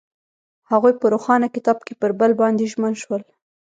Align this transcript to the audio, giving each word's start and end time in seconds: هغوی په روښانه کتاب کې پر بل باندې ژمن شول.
هغوی 0.71 0.93
په 0.99 1.05
روښانه 1.13 1.47
کتاب 1.55 1.77
کې 1.85 1.93
پر 2.01 2.11
بل 2.19 2.31
باندې 2.41 2.69
ژمن 2.71 2.93
شول. 3.01 3.21